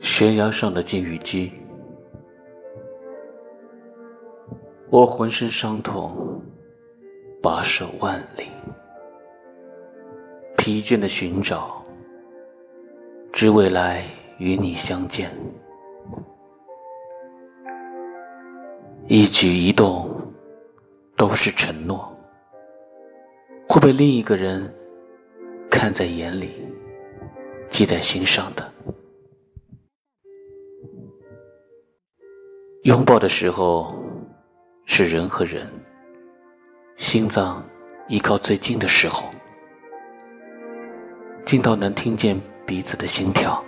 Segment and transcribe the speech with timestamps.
[0.00, 1.50] 悬崖上的金鱼姬，
[4.88, 6.40] 我浑身伤痛，
[7.42, 8.46] 跋涉万里，
[10.56, 11.82] 疲倦的寻找，
[13.32, 14.04] 只为来
[14.38, 15.30] 与你相见。
[19.08, 20.08] 一举一动
[21.16, 22.16] 都是承诺，
[23.68, 24.72] 会被另一个人
[25.68, 26.50] 看在眼里，
[27.72, 28.70] 记在心上的。
[32.82, 33.94] 拥抱的时候
[34.84, 35.66] 是人和人
[36.96, 37.66] 心脏
[38.08, 39.30] 依靠最近的时候，
[41.46, 43.64] 近到能听见彼此的心跳。